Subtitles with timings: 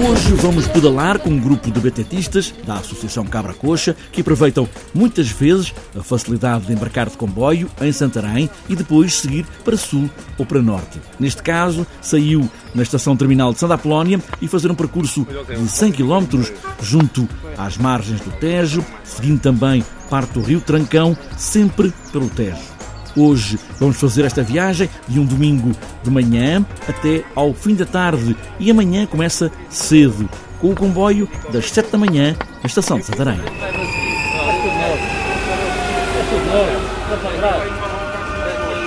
[0.00, 5.28] Hoje vamos pedalar com um grupo de betetistas da Associação Cabra Coxa que aproveitam muitas
[5.28, 10.08] vezes a facilidade de embarcar de comboio em Santarém e depois seguir para sul
[10.38, 11.00] ou para norte.
[11.18, 15.90] Neste caso, saiu na estação terminal de Santa Apolónia e fazer um percurso de 100
[15.90, 16.44] km
[16.80, 22.77] junto às margens do Tejo, seguindo também parte do Rio Trancão, sempre pelo Tejo.
[23.18, 25.72] Hoje vamos fazer esta viagem de um domingo
[26.04, 31.68] de manhã até ao fim da tarde e amanhã começa cedo, com o comboio das
[31.68, 33.40] 7 da manhã na estação de Santarém.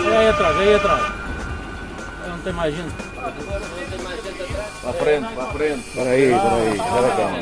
[0.06, 1.14] É aí atrás, é aí atrás.
[2.30, 2.94] Não tem mais gente.
[4.82, 5.88] Para frente, para frente.
[5.90, 7.38] Espera aí, espera aí, espera calma.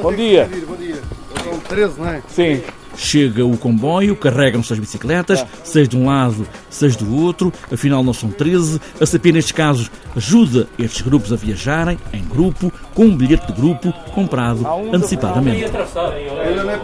[0.00, 0.48] Bom dia.
[0.68, 1.02] Bom dia.
[1.42, 2.22] São 13, não é?
[2.28, 2.62] Sim.
[2.94, 8.12] Chega o comboio, carregam-se as bicicletas, seis de um lado, seis do outro, afinal não
[8.12, 8.78] são 13.
[9.00, 13.52] A CP, nestes casos, ajuda estes grupos a viajarem em grupo, com um bilhete de
[13.54, 15.64] grupo comprado antecipadamente.
[15.64, 16.78] Ainda não é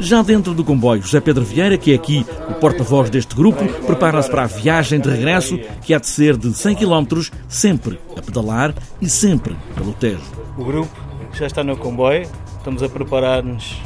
[0.00, 4.30] Já dentro do comboio, José Pedro Vieira, que é aqui o porta-voz deste grupo, prepara-se
[4.30, 8.74] para a viagem de regresso, que há de ser de 100 km, sempre a pedalar
[9.00, 10.20] e sempre pelo Tejo.
[10.58, 10.90] O grupo
[11.32, 12.28] já está no comboio,
[12.58, 13.80] estamos a preparar-nos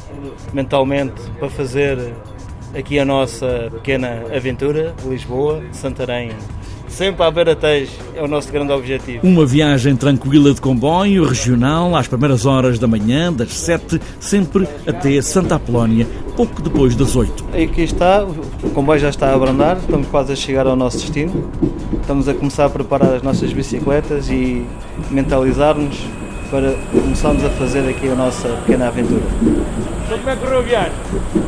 [0.53, 2.15] mentalmente para fazer
[2.77, 6.31] aqui a nossa pequena aventura, Lisboa, Santarém.
[6.89, 9.27] Sempre à beira-tejo é o nosso grande objetivo.
[9.27, 15.21] Uma viagem tranquila de comboio, regional, às primeiras horas da manhã, das 7, sempre até
[15.23, 17.45] Santa Apolónia, pouco depois das 8.
[17.63, 21.51] Aqui está, o comboio já está a abrandar, estamos quase a chegar ao nosso destino.
[22.01, 24.67] Estamos a começar a preparar as nossas bicicletas e
[25.11, 25.99] mentalizar-nos
[26.51, 29.23] para começarmos a fazer aqui a nossa pequena aventura.
[30.07, 30.93] Então como é que correu a viagem?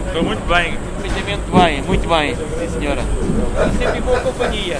[0.07, 0.90] Estou muito bem.
[1.23, 3.03] Muito bem, muito bem, sim senhora.
[3.79, 4.79] Sempre em boa companhia.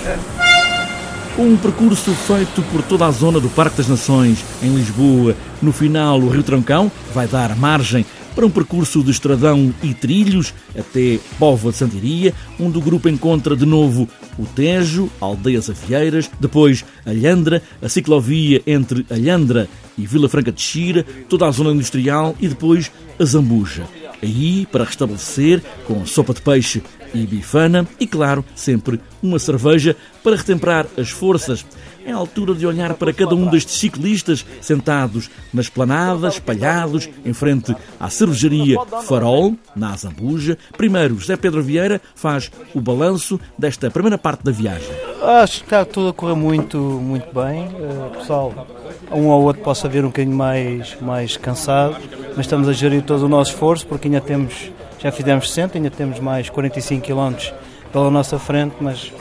[1.39, 5.37] Um percurso feito por toda a zona do Parque das Nações, em Lisboa.
[5.61, 10.55] No final, o Rio Trancão vai dar margem para um percurso de estradão e trilhos
[10.79, 14.09] até Póvoa de Santiria, onde o grupo encontra de novo
[14.39, 19.69] o Tejo, Aldeias Afieiras, depois Alhandra, a ciclovia entre Alhandra
[19.99, 23.85] e Vila Franca de Xira, toda a zona industrial e depois a Zambuja.
[24.23, 26.83] Aí, para restabelecer, com sopa de peixe
[27.15, 31.65] e bifana e, claro, sempre uma cerveja para retemperar as forças.
[32.05, 37.33] É a altura de olhar para cada um destes ciclistas sentados na esplanada, espalhados em
[37.33, 40.57] frente à cervejaria Farol, na Azambuja.
[40.77, 44.91] Primeiro, José Pedro Vieira faz o balanço desta primeira parte da viagem.
[45.23, 47.67] Acho que está tudo a correr muito, muito bem.
[47.67, 48.67] Uh, pessoal,
[49.13, 51.97] um ou outro possa vir um bocadinho mais, mais cansado,
[52.37, 55.91] mas estamos a gerir todo o nosso esforço porque ainda temos, já fizemos 60, ainda
[55.91, 57.53] temos mais 45 km
[57.93, 59.13] pela nossa frente, mas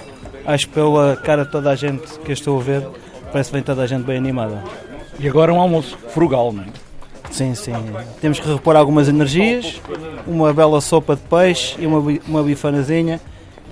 [0.54, 2.88] acho que pela cara de toda a gente que eu estou a ver,
[3.32, 4.64] parece bem toda a gente bem animada.
[5.20, 6.68] E agora um almoço frugal, não é?
[7.30, 7.74] Sim, sim.
[8.20, 9.80] Temos que repor algumas energias,
[10.26, 13.22] uma bela sopa de peixe e uma, uma bifanazinha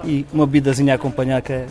[0.03, 1.65] e uma bebidazinha a acompanhar, que é,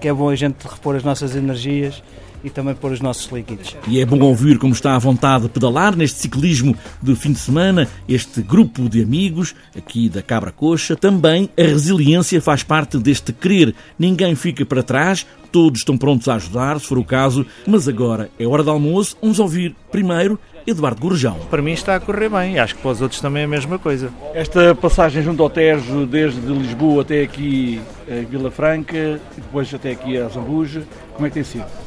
[0.00, 2.02] que é bom a gente repor as nossas energias
[2.44, 3.76] e também pôr os nossos líquidos.
[3.88, 7.38] E é bom ouvir como está à vontade de pedalar neste ciclismo de fim de
[7.38, 10.96] semana, este grupo de amigos aqui da Cabra Coxa.
[10.96, 13.74] Também a resiliência faz parte deste querer.
[13.98, 17.46] Ninguém fica para trás, todos estão prontos a ajudar, se for o caso.
[17.66, 19.16] Mas agora é hora de almoço.
[19.20, 21.38] Vamos ouvir primeiro Eduardo Gorjão.
[21.48, 22.58] Para mim está a correr bem.
[22.58, 24.10] Acho que para os outros também é a mesma coisa.
[24.34, 27.80] Esta passagem junto ao Tejo, desde Lisboa até aqui
[28.10, 30.82] a Vila Franca e depois até aqui a Zambuja,
[31.14, 31.85] como é que tem sido?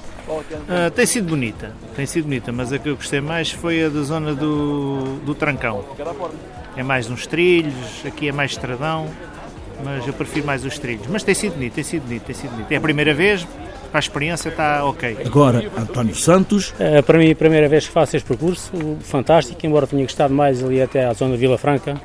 [0.67, 3.89] Ah, tem sido bonita, tem sido bonita, mas a que eu gostei mais foi a
[3.89, 5.83] da zona do, do Trancão.
[6.75, 9.07] É mais uns trilhos, aqui é mais estradão,
[9.83, 11.07] mas eu prefiro mais os trilhos.
[11.07, 12.71] Mas tem sido bonito, tem sido bonito, tem sido bonito.
[12.71, 13.45] É a primeira vez,
[13.89, 15.17] para a experiência está ok.
[15.25, 16.73] Agora António Santos.
[16.79, 18.71] É, para mim, a primeira vez que faço este percurso,
[19.01, 21.99] fantástico, embora tenha gostado mais ali até à zona de Vila Franca.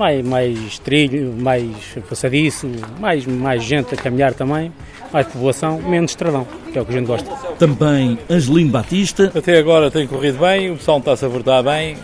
[0.00, 1.76] Mais, mais trilho, mais
[2.08, 2.66] passadiço,
[2.98, 4.72] mais, mais gente a caminhar também,
[5.12, 7.30] mais população, menos estradão, que é o que a gente gosta.
[7.58, 9.30] Também Angelino Batista.
[9.34, 11.98] Até agora tem corrido bem, o pessoal está-se a portar bem,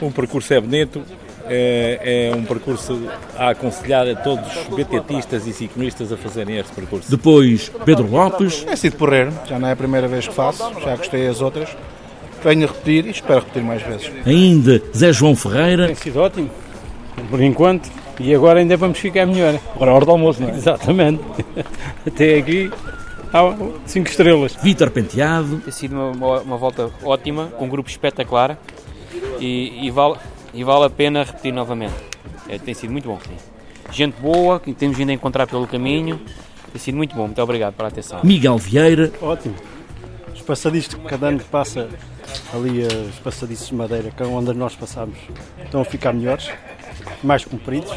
[0.00, 1.04] o percurso é bonito,
[1.46, 3.00] é, é um percurso
[3.36, 7.08] a aconselhar a todos os betetistas e ciclistas a fazerem este percurso.
[7.08, 8.66] Depois Pedro Lopes.
[8.66, 11.68] É sido porreiro, já não é a primeira vez que faço, já gostei das outras.
[12.42, 14.10] Venho a repetir e espero repetir mais vezes.
[14.26, 15.86] Ainda Zé João Ferreira.
[15.86, 16.50] Tem sido ótimo.
[17.30, 19.58] Por enquanto, e agora ainda vamos ficar melhor.
[19.74, 20.52] Agora a hora do almoço, não é?
[20.52, 21.22] Exatamente.
[22.06, 22.70] Até aqui,
[23.32, 23.54] há
[23.86, 24.56] cinco estrelas.
[24.62, 25.58] Vítor Penteado.
[25.58, 28.58] Tem sido uma, uma, uma, volta ótima, com um grupo espetacular
[29.40, 30.16] e, e, vale,
[30.52, 31.94] e vale a pena repetir novamente.
[32.48, 33.18] É, tem sido muito bom.
[33.26, 33.36] Sim.
[33.90, 36.20] Gente boa, que temos vindo a encontrar pelo caminho.
[36.72, 37.24] Tem sido muito bom.
[37.24, 38.20] Muito obrigado pela atenção.
[38.22, 39.12] Miguel Vieira.
[39.20, 39.54] Ótimo.
[40.34, 41.88] Os passadiços que cada ano que passa
[42.52, 45.16] ali, os passadiços de madeira, que é onde nós passamos,
[45.62, 46.50] estão a ficar melhores,
[47.22, 47.90] mais compridos.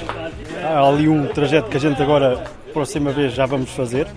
[0.64, 4.08] Há ali um trajeto que a gente agora, próxima vez, já vamos fazer,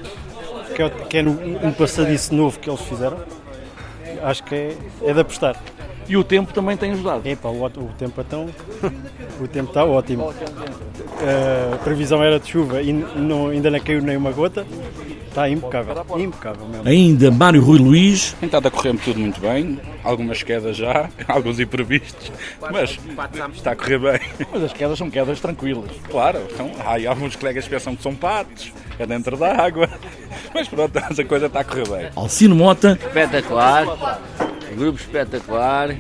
[0.75, 3.19] que é, que é um passadiço novo que eles fizeram.
[4.23, 5.57] Acho que é, é de apostar.
[6.09, 7.27] E o tempo também tem ajudado.
[7.27, 8.49] Epa, o, o tempo então,
[9.41, 10.33] o tempo está ótimo.
[11.73, 14.67] A previsão era de chuva e não, ainda não caiu nem uma gota.
[15.35, 16.89] Está impecável, impecável mesmo.
[16.89, 18.37] Ainda Mário Rui Luís.
[18.39, 22.31] Tem estado a correr tudo muito bem, algumas quedas já, alguns imprevistos,
[22.71, 23.01] mas
[23.53, 24.21] está a correr bem.
[24.53, 25.91] Mas as quedas são quedas tranquilas.
[26.09, 29.91] Claro, então, há alguns colegas que pensam que são patos, é dentro da água,
[30.55, 32.11] mas pronto, a coisa está a correr bem.
[32.15, 32.93] Alcino Mota.
[32.93, 34.21] Espetacular,
[34.77, 35.97] grupo espetacular,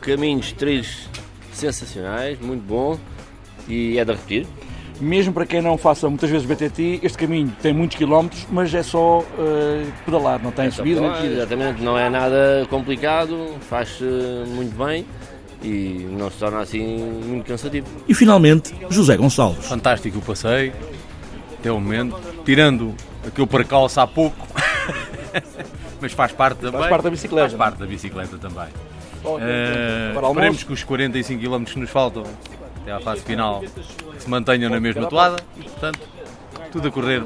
[0.00, 1.08] caminhos, trilhos
[1.52, 2.96] sensacionais, muito bom
[3.66, 4.46] e é de repetir.
[5.00, 8.82] Mesmo para quem não faça muitas vezes BTT, este caminho tem muitos quilómetros, mas é
[8.82, 11.34] só uh, pedalar, não tem é subida nem descida.
[11.34, 14.04] Exatamente, não é nada complicado, faz-se
[14.46, 15.04] muito bem
[15.62, 17.86] e não se torna assim muito cansativo.
[18.08, 19.66] E finalmente, José Gonçalves.
[19.66, 20.72] Fantástico o passeio,
[21.58, 22.94] até o momento, tirando
[23.26, 24.46] aquele percalço há pouco,
[26.00, 26.78] mas faz parte também.
[26.78, 27.48] Faz parte da bicicleta.
[27.48, 28.68] Faz parte da bicicleta também.
[29.24, 32.24] Oh, uh, esperemos que os 45 km que nos faltam
[32.84, 36.00] até à fase final que se mantenham na mesma toada e, portanto,
[36.70, 37.24] tudo a correr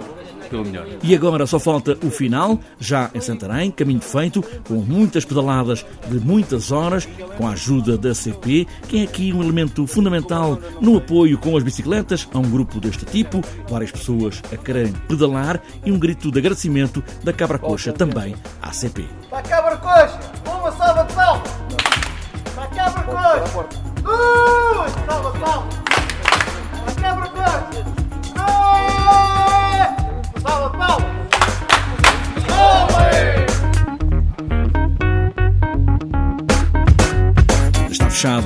[0.49, 0.87] pelo melhor.
[1.03, 6.19] E agora só falta o final, já em Santarém, caminho feito, com muitas pedaladas de
[6.21, 7.07] muitas horas,
[7.37, 11.63] com a ajuda da CP, que é aqui um elemento fundamental no apoio com as
[11.63, 16.39] bicicletas a um grupo deste tipo, várias pessoas a quererem pedalar e um grito de
[16.39, 19.07] agradecimento da Cabra Coxa também à CP.
[19.29, 21.51] Para Cabra Coxa, uma salva de palmas!
[22.55, 23.89] Para Cabra Coxa!
[24.09, 25.08] Uh,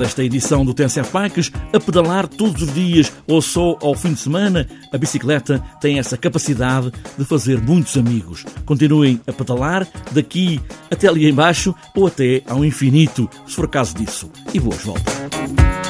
[0.02, 1.52] Está fechada esta edição do TNCF Bikes.
[1.72, 6.16] A pedalar todos os dias ou só ao fim de semana, a bicicleta tem essa
[6.16, 8.44] capacidade de fazer muitos amigos.
[8.64, 10.60] Continuem a pedalar daqui
[10.90, 14.31] até ali embaixo ou até ao infinito, se for caso disso.
[14.52, 15.81] E boas voltas.